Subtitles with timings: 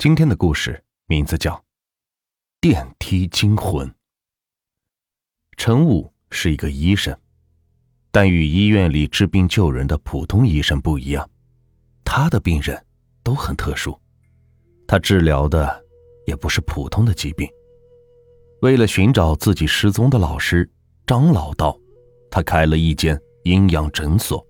[0.00, 1.52] 今天的故事名字叫
[2.58, 3.86] 《电梯惊魂》。
[5.58, 7.14] 陈武是一个医生，
[8.10, 11.28] 但与医院里治病救人的普通医生不一样，
[12.02, 12.82] 他的病人
[13.22, 13.94] 都很特殊，
[14.88, 15.84] 他治疗的
[16.26, 17.46] 也不是普通的疾病。
[18.62, 20.66] 为了寻找自己失踪的老师
[21.06, 21.78] 张老道，
[22.30, 24.42] 他开了一间阴阳诊所，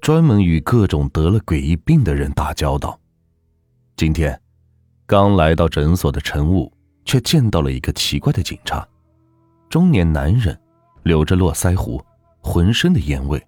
[0.00, 3.00] 专门与各种得了诡异病的人打交道。
[4.00, 4.40] 今天，
[5.04, 6.72] 刚来到诊所的陈武
[7.04, 8.88] 却见到了一个奇怪的警察。
[9.68, 10.58] 中年男人，
[11.02, 12.02] 留着络腮胡，
[12.40, 13.46] 浑身的烟味，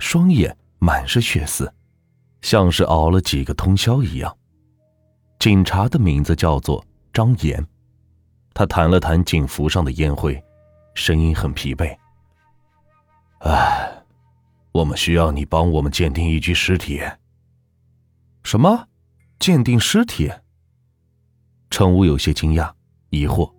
[0.00, 1.72] 双眼满是血丝，
[2.40, 4.36] 像是熬了几个通宵一样。
[5.38, 7.64] 警察的名字叫做张岩，
[8.52, 10.42] 他弹了弹警服上的烟灰，
[10.94, 11.96] 声音很疲惫
[13.38, 14.02] ：“唉，
[14.72, 17.00] 我们需要你帮我们鉴定一具尸体。”
[18.42, 18.88] 什么？
[19.42, 20.30] 鉴定尸体，
[21.68, 22.72] 陈武有些惊讶、
[23.10, 23.52] 疑惑。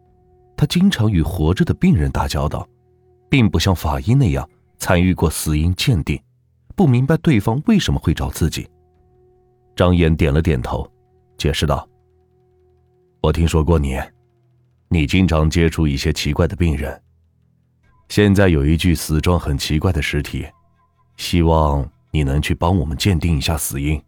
[0.56, 2.66] 他经常与活着的病人打交道，
[3.30, 6.18] 并不像法医那样参与过死因鉴定，
[6.74, 8.66] 不明白对方为什么会找自己。
[9.76, 10.90] 张岩点了点头，
[11.38, 11.86] 解释道
[13.22, 14.00] ：“我听说过你，
[14.88, 17.04] 你经常接触一些奇怪的病人。
[18.08, 20.48] 现在有一具死状很奇怪的尸体，
[21.18, 24.02] 希望你能去帮我们鉴定一下死因。”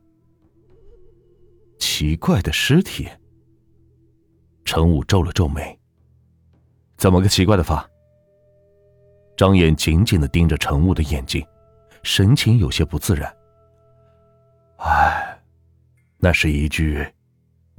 [1.77, 3.07] 奇怪的尸体。
[4.63, 5.77] 陈武皱了皱眉。
[6.97, 7.87] 怎么个奇怪的法？
[9.37, 11.45] 张岩紧紧的盯着陈武的眼睛，
[12.03, 13.35] 神情有些不自然。
[14.77, 15.41] 哎，
[16.17, 17.05] 那是一具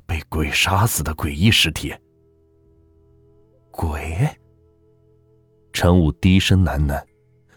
[0.04, 1.94] 被鬼杀死的诡异尸体。
[3.70, 4.28] 鬼？
[5.72, 7.02] 陈武低声喃喃，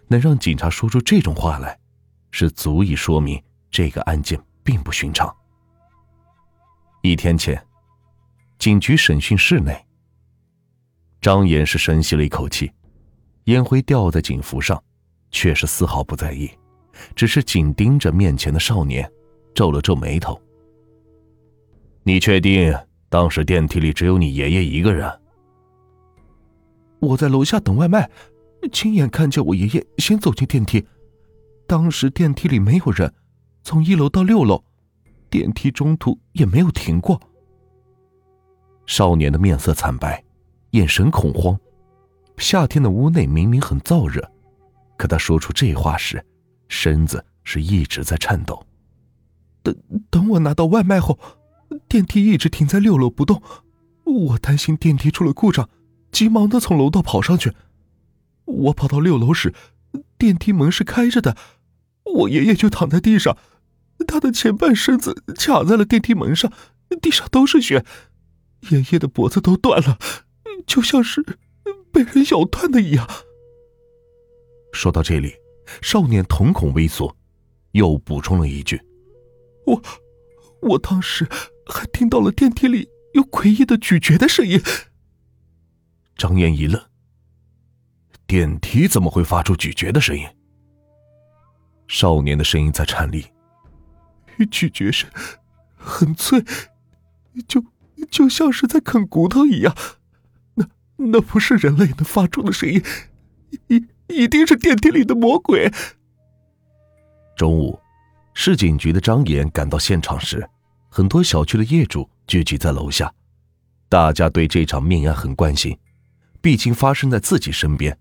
[0.07, 1.77] 能让警察说出这种话来，
[2.31, 5.33] 是足以说明这个案件并不寻常。
[7.01, 7.61] 一天前，
[8.57, 9.73] 警局审讯室内，
[11.21, 12.69] 张岩是深吸了一口气，
[13.45, 14.81] 烟灰掉在警服上，
[15.31, 16.51] 却是丝毫不在意，
[17.15, 19.09] 只是紧盯着面前的少年，
[19.55, 20.39] 皱了皱眉头。
[22.03, 22.77] 你确定
[23.07, 25.09] 当时电梯里只有你爷爷一个人？
[26.99, 28.09] 我在楼下等外卖，
[28.73, 30.85] 亲眼看见我爷爷先走进电梯，
[31.65, 33.13] 当时电梯里没有人，
[33.63, 34.61] 从一楼到六楼。
[35.29, 37.19] 电梯中途也没有停过。
[38.85, 40.23] 少年的面色惨白，
[40.71, 41.57] 眼神恐慌。
[42.37, 44.27] 夏天的屋内明明很燥热，
[44.97, 46.25] 可他说出这话时，
[46.67, 48.65] 身子是一直在颤抖。
[49.61, 49.75] 等
[50.09, 51.19] 等，我拿到外卖后，
[51.87, 53.41] 电梯一直停在六楼不动。
[54.05, 55.69] 我担心电梯出了故障，
[56.11, 57.53] 急忙的从楼道跑上去。
[58.45, 59.53] 我跑到六楼时，
[60.17, 61.37] 电梯门是开着的，
[62.15, 63.37] 我爷爷就躺在地上。
[64.07, 66.51] 他的前半身子卡在了电梯门上，
[67.01, 67.85] 地上都是血，
[68.69, 69.99] 爷爷的脖子都断了，
[70.65, 71.23] 就像是
[71.91, 73.07] 被人咬断的一样。
[74.71, 75.33] 说到这里，
[75.81, 77.15] 少年瞳孔微缩，
[77.71, 78.81] 又补充了一句
[79.65, 79.81] ：“我，
[80.61, 81.27] 我当时
[81.65, 84.61] 还听到了电梯里有诡异的咀嚼的声音。”
[86.15, 86.81] 张岩一愣
[88.27, 90.25] ：“电梯怎么会发出咀嚼的声音？”
[91.87, 93.25] 少年的声音在颤栗。
[94.45, 95.09] 咀嚼声
[95.75, 96.43] 很脆，
[97.47, 97.63] 就
[98.09, 99.75] 就像是在啃骨头一样。
[100.55, 100.67] 那
[100.97, 102.83] 那不是人类能发出的声音，
[103.67, 105.71] 一一定是电梯里的魔鬼。
[107.35, 107.79] 中午，
[108.33, 110.47] 市警局的张岩赶到现场时，
[110.89, 113.13] 很多小区的业主聚集在楼下，
[113.87, 115.77] 大家对这场命案很关心，
[116.41, 117.97] 毕竟发生在自己身边，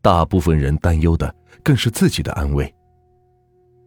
[0.00, 1.34] 大部分人担忧的
[1.64, 2.72] 更是自己的安危。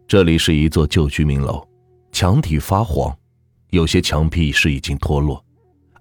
[0.06, 1.66] 这里是一座旧居民楼。
[2.12, 3.16] 墙体发黄，
[3.70, 5.42] 有些墙壁是已经脱落。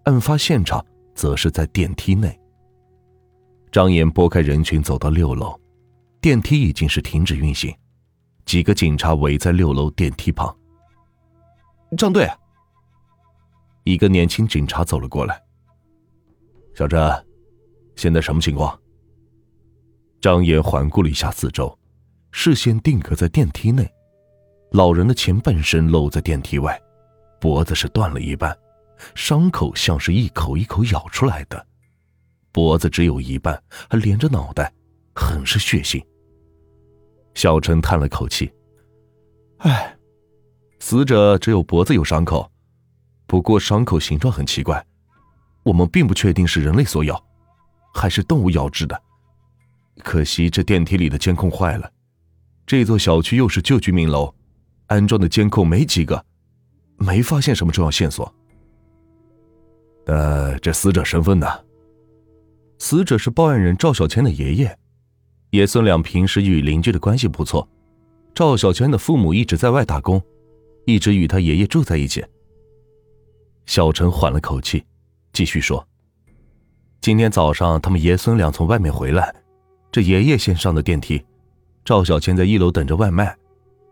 [0.04, 0.86] 案发现场
[1.16, 2.38] 则是在电梯内。
[3.72, 5.60] 张岩拨开人群走到六楼，
[6.20, 7.74] 电梯已经是停止运行，
[8.46, 10.54] 几个警察围在六楼电梯旁。
[11.98, 12.30] 张队，
[13.86, 15.42] 一个年轻警察走了过来。
[16.76, 17.26] 小郑，
[17.96, 18.78] 现在什么情况？
[20.20, 21.78] 张岩环顾了一下四周，
[22.32, 23.90] 视线定格在电梯内。
[24.72, 26.82] 老人的前半身露在电梯外，
[27.42, 28.58] 脖子是断了一半，
[29.16, 31.68] 伤口像是一口一口咬出来的，
[32.54, 34.72] 脖子只有一半，还连着脑袋，
[35.14, 36.02] 很是血腥。
[37.34, 38.50] 小陈叹了口气
[39.60, 39.94] ：“哎，
[40.80, 42.50] 死者只有脖子有伤口，
[43.28, 44.82] 不过伤口形状很奇怪，
[45.64, 47.22] 我们并不确定是人类所咬，
[47.94, 49.02] 还是动物咬制的。
[50.02, 51.92] 可惜这电梯里的监控坏了，
[52.66, 54.34] 这座小区又是旧居民楼。”
[54.92, 56.22] 安装的监控没几个，
[56.98, 58.30] 没发现什么重要线索。
[60.06, 61.48] 呃这死者身份呢？
[62.78, 64.78] 死者是报案人赵小千的爷爷，
[65.52, 67.66] 爷孙俩平时与邻居的关系不错。
[68.36, 70.22] 赵小千的父母一直在外打工，
[70.86, 72.22] 一直与他爷爷住在一起。
[73.66, 74.84] 小陈缓了口气，
[75.32, 75.88] 继续说
[77.00, 79.34] ：“今天早上他们爷孙俩从外面回来，
[79.90, 81.24] 这爷爷先上的电梯，
[81.86, 83.34] 赵小千在一楼等着外卖。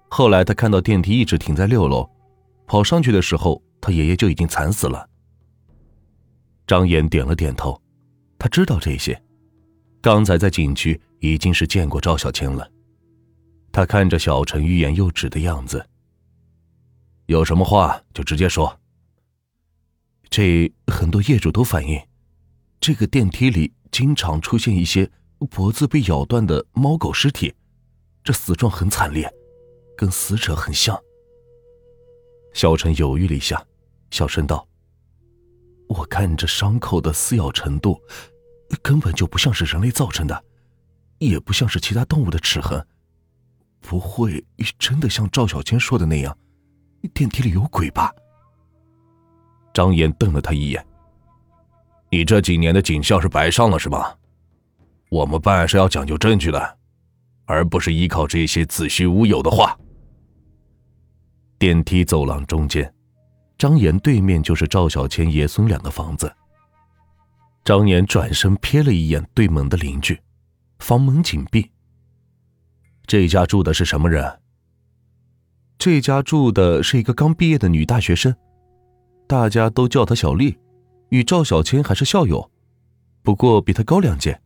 [0.10, 2.10] 后来他看到电梯一直停在六楼，
[2.66, 5.08] 跑上去的时候，他爷爷就已经惨死了。”
[6.68, 7.82] 张岩点了点头，
[8.38, 9.20] 他知道这些，
[10.02, 12.70] 刚才在警局已经是见过赵小青了。
[13.72, 15.84] 他看着小陈欲言又止的样子，
[17.28, 18.80] 有什么话就直接说。
[20.30, 22.00] 这很多业主都反映，
[22.80, 25.10] 这个电梯里经常出现一些
[25.50, 27.54] 脖子被咬断的猫狗尸体，
[28.24, 29.32] 这死状很惨烈，
[30.00, 30.98] 跟死者很像。
[32.54, 33.62] 小陈犹豫了一下，
[34.12, 34.66] 小声道。
[35.90, 38.00] 我看这伤口的撕咬程度，
[38.82, 40.42] 根本就不像是人类造成的，
[41.18, 42.82] 也不像是其他动物的齿痕，
[43.82, 44.42] 不会
[44.78, 46.38] 真的像赵小千说的那样，
[47.14, 48.16] 电梯里有鬼吧？
[49.74, 50.88] 张岩瞪了他一眼
[52.10, 54.16] ：“你这几年的警校是白上了是吗？
[55.10, 56.78] 我们办案是要讲究证据的，
[57.46, 59.78] 而不是依靠这些子虚乌有的话。”
[61.60, 62.92] 电梯走廊中间。
[63.58, 66.34] 张岩对面就是赵小千爷孙俩的房子。
[67.66, 70.18] 张岩转身瞥了一眼对门的邻居，
[70.80, 71.70] 房门紧闭。
[73.06, 74.40] 这家住的是什么人？
[75.78, 78.34] 这家住的是一个刚毕业的女大学生，
[79.28, 80.58] 大家都叫她小丽，
[81.10, 82.50] 与赵小千还是校友，
[83.22, 84.40] 不过比她高两届。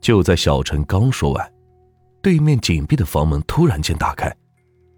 [0.00, 1.52] 就在小陈刚说完，
[2.20, 4.34] 对面紧闭的房门突然间打开，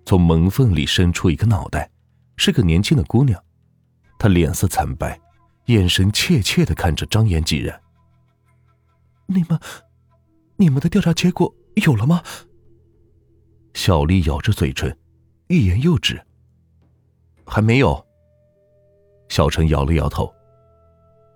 [0.06, 1.90] 从门缝里伸出一个脑袋。
[2.38, 3.42] 是个年轻的姑娘，
[4.18, 5.18] 她脸色惨白，
[5.66, 7.74] 眼神怯怯的看着张岩几人。
[9.24, 9.58] 你们，
[10.56, 12.22] 你们的调查结果有了吗？
[13.72, 14.94] 小丽咬着嘴唇，
[15.48, 16.22] 欲言又止。
[17.46, 18.06] 还没有。
[19.30, 20.32] 小陈摇了摇头。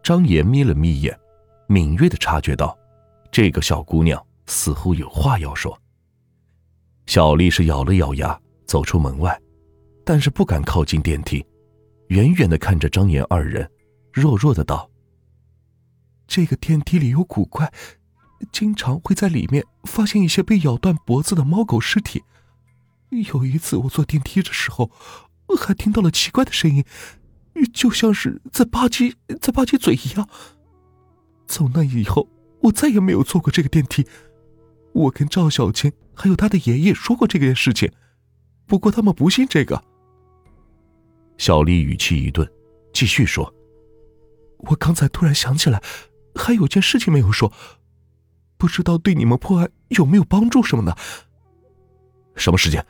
[0.03, 1.19] 张岩眯了眯眼，
[1.67, 2.79] 敏锐的察觉到，
[3.33, 5.77] 这个小姑娘似乎有话要说。
[7.07, 8.39] 小丽是咬了咬牙，
[8.71, 9.37] 走出门外。
[10.05, 11.45] 但是不敢靠近电梯，
[12.09, 13.69] 远远的看着张岩二人，
[14.13, 14.89] 弱弱的道
[16.29, 17.73] ：“这个电梯里有古怪，
[18.53, 22.23] 经常会在里面发现一些被咬断脖子的猫狗尸体。
[23.33, 24.89] 有一次我坐电梯的时候，
[25.59, 26.85] 还听到了奇怪的声音，
[27.75, 30.29] 就像是在吧唧在吧唧嘴一样。
[31.49, 32.29] 从那以后，
[32.63, 34.07] 我再也没有坐过这个电梯。
[34.93, 37.93] 我跟赵小千还有他的爷爷说过这件事情，
[38.71, 39.83] 不过他们不信这个。”
[41.37, 42.49] 小丽语气一顿，
[42.93, 43.53] 继续说
[44.71, 45.83] ：“我刚才突然想起来，
[46.37, 47.53] 还有件事情没有说，
[48.57, 50.97] 不知道对你们破案有没有帮助什么的。”
[52.37, 52.81] 什么事情？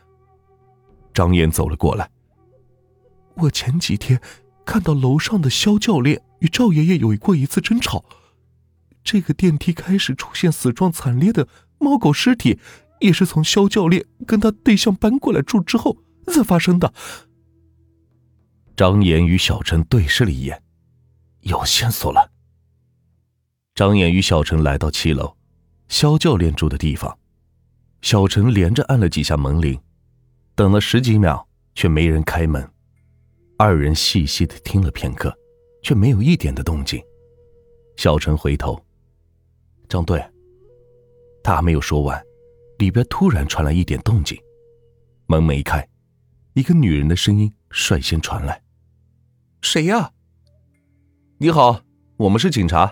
[1.15, 2.11] 张岩走了过来。
[3.37, 4.21] 我前几天
[4.67, 8.05] 看到楼上的肖教练与赵爷爷有过一次争吵，
[9.03, 11.49] 这个电梯开始出现死状惨烈的
[11.79, 12.59] 猫狗尸体，
[13.01, 16.93] 也是从肖教练跟他对象搬过来住之后才发生的。
[18.77, 20.63] 张岩与小陈对视了一眼，
[21.41, 22.31] 有线索了。
[23.75, 25.37] 张岩与小陈来到七楼，
[25.89, 27.19] 肖教练住的地方。
[28.03, 29.79] 小陈连着按了几下门铃，
[30.55, 32.67] 等了十几秒，却没人开门。
[33.59, 35.37] 二人细细的听了片刻，
[35.83, 37.03] 却没有一点的动静。
[37.97, 38.83] 小陈回头
[39.89, 40.23] ：“张队。”
[41.45, 42.23] 他还没有说完，
[42.81, 44.41] 里边突然传来一点动静，
[45.27, 45.87] 门没开，
[46.55, 48.63] 一个女人的声音率先传来。
[49.61, 50.11] 谁呀？
[51.37, 51.83] 你好，
[52.17, 52.91] 我们是警察，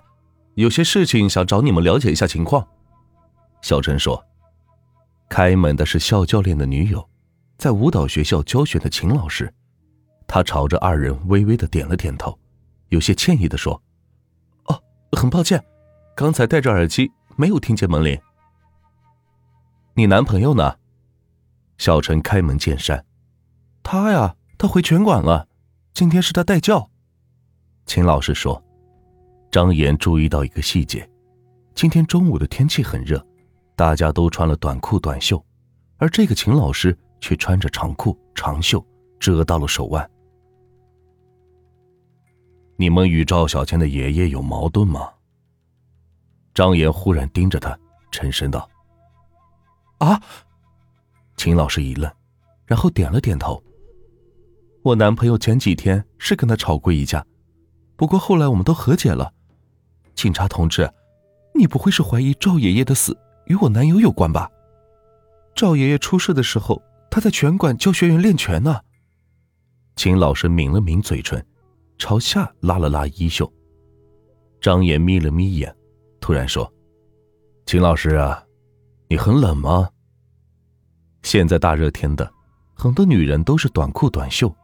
[0.57, 2.69] 有些事情想找你们了解一下情况。
[3.63, 4.23] 小陈说
[5.27, 7.09] ：“开门的是校教练的女友，
[7.57, 9.51] 在舞蹈学校教学的秦老师。”
[10.29, 12.39] 他朝着二人微微的点了点头，
[12.91, 13.83] 有些歉意的说
[14.69, 14.79] ：“哦，
[15.13, 15.65] 很抱歉，
[16.15, 18.21] 刚才戴着耳机没有听见门铃。”
[19.99, 20.77] 你男朋友呢？
[21.77, 23.05] 小陈开门见山
[23.83, 25.49] ：“他呀，他回拳馆了。”
[25.93, 26.89] 今天是他带教，
[27.85, 28.63] 秦老师说。
[29.51, 31.11] 张岩注意到一个细节：
[31.75, 33.21] 今天中午的天气很热，
[33.75, 35.45] 大家都穿了短裤短袖，
[35.97, 38.81] 而这个秦老师却穿着长裤长袖，
[39.19, 40.09] 遮到了手腕。
[42.77, 45.11] 你们与赵小千的爷爷有矛盾吗？
[46.55, 47.77] 张岩忽然盯着他，
[48.13, 48.71] 沉声道
[49.99, 50.21] ：“啊！”
[51.37, 52.11] 秦老师一愣，
[52.67, 53.63] 然后点了点头。
[54.83, 57.25] 我男朋友前几天是跟他吵过一架，
[57.97, 59.33] 不过后来我们都和解了。
[60.15, 60.91] 警察同志，
[61.55, 64.51] 你不会是怀疑赵爷爷的死与我男友有关吧？
[65.55, 68.81] 赵爷爷出事的时候，他在拳馆教学员练拳呢。
[69.97, 71.45] 秦老师抿了抿嘴唇，
[71.99, 73.53] 朝下拉了拉衣袖。
[74.61, 75.75] 张岩眯了眯眼，
[76.21, 76.73] 突然说
[77.67, 78.43] ：“秦老师啊，
[79.11, 79.89] 你很冷吗？
[81.23, 82.31] 现在大热天的，
[82.75, 84.55] 很多女人都是短裤短袖，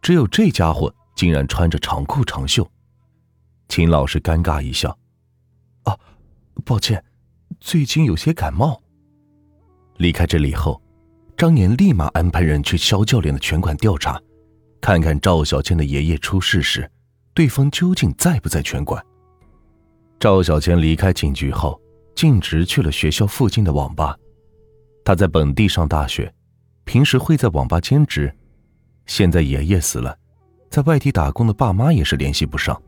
[0.00, 2.68] 只有这家伙竟然穿着长裤长袖。”
[3.68, 4.98] 秦老师尴尬一笑
[5.84, 5.96] ：“啊，
[6.64, 7.04] 抱歉，
[7.60, 8.82] 最近有些感冒。”
[9.98, 10.80] 离开这里后，
[11.36, 14.20] 张岩立马安排人去肖教练的拳馆调查。
[14.80, 16.90] 看看赵小倩的爷爷出事时，
[17.34, 19.04] 对方究竟在不在拳馆？
[20.18, 21.78] 赵小倩离开警局后，
[22.20, 24.14] 径直去了学校附近的网吧。
[25.06, 26.30] 他在本地上大学，
[26.84, 28.30] 平时会在网吧兼职。
[29.06, 30.14] 现在爷爷死了，
[30.68, 32.78] 在外地打工的爸妈也是联系不上，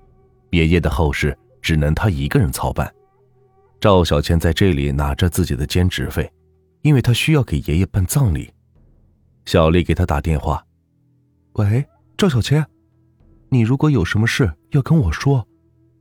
[0.51, 2.95] 爷爷的后事只能他一个人操办。
[3.81, 6.31] 赵小倩在这里拿着自己的兼职费，
[6.83, 8.53] 因为她需要给爷爷办葬礼。
[9.47, 10.63] 小丽给他打电话。
[11.55, 11.83] 喂，
[12.19, 12.63] 赵小千，
[13.49, 15.49] 你如果有什么事要跟我说，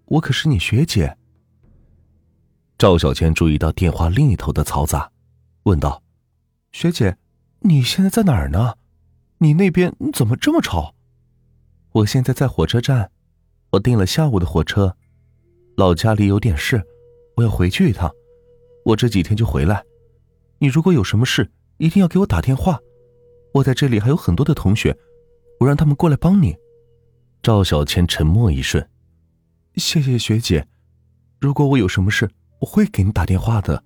[0.08, 1.18] 我可是你学姐。
[2.82, 5.12] 赵小千注意到电话另一头的嘈杂，
[5.66, 6.02] 问道
[6.74, 7.16] ：“学姐，
[7.60, 8.76] 你现在在哪儿呢？
[9.38, 10.96] 你那边怎么这么吵？”
[11.94, 13.12] 我现在在火车站，
[13.70, 14.98] 我订了下午的火车，
[15.78, 16.84] 老家里有点事，
[17.36, 18.12] 我要回去一趟，
[18.84, 19.84] 我这几天就回来。
[20.58, 22.80] 你如果有什么事，一定要给我打电话。
[23.54, 24.98] 我在这里还有很多的同学。
[25.60, 26.58] 我让他们过来帮你。
[27.44, 28.90] 赵小千沉默一瞬，
[29.76, 30.68] 谢谢学姐。
[31.40, 32.28] 如果我有什么事，
[32.62, 33.84] 我会给你打电话的。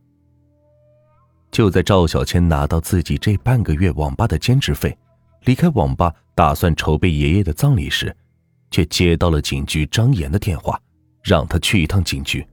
[1.49, 4.95] 就在赵小千拿到自己这半个月网吧的兼职费，
[5.45, 8.15] 离开网吧打算筹备爷爷的葬礼时，
[8.69, 10.79] 却接到了警局张岩的电话，
[11.23, 12.45] 让他去一趟警局。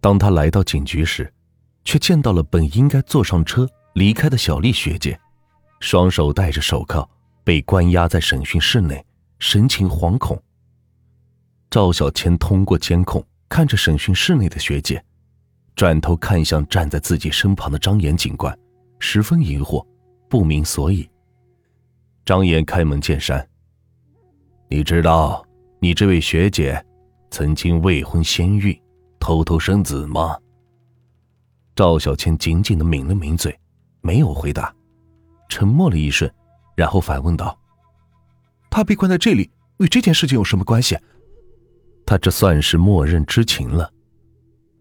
[0.00, 1.32] 当他来到警局时，
[1.84, 5.20] 却见到了本应该坐上车离开的小丽学姐，
[5.80, 7.08] 双手戴着手铐。
[7.44, 9.04] 被关押在审讯室内，
[9.40, 10.40] 神情惶恐。
[11.68, 13.20] 赵小千通过监控
[13.52, 15.04] 看着审讯室内的学姐，
[15.76, 18.58] 转头看向站在自己身旁的张岩警官，
[18.98, 19.86] 十分疑惑，
[20.26, 21.06] 不明所以。
[22.24, 23.46] 张岩开门见山
[24.70, 25.46] ：“你知道
[25.80, 26.82] 你这位学姐
[27.30, 28.74] 曾经未婚先孕，
[29.20, 30.34] 偷偷生子吗？”
[31.76, 33.54] 赵小千紧紧的抿了抿嘴，
[34.00, 34.74] 没有回答，
[35.50, 36.32] 沉默了一瞬。
[36.74, 37.60] 然后反问道
[38.72, 40.96] ：“她被关在这里，与这件事情有什么关系？”
[42.04, 43.90] 他这算是默认知情了。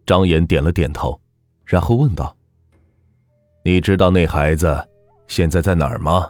[0.05, 1.19] 张岩点了点头，
[1.65, 2.35] 然后问道
[3.63, 4.87] ：“你知道那孩子
[5.27, 6.29] 现在在哪儿吗？”